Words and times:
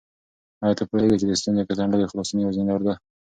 آیا 0.63 0.75
ته 0.79 0.83
پوهېږې 0.89 1.15
چې 1.19 1.25
د 1.27 1.31
ستونزو 1.39 1.69
څنډل 1.79 1.99
د 2.01 2.07
خلاصون 2.11 2.37
یوازینۍ 2.39 2.67
لاره 2.69 2.85
ده؟ 2.87 2.93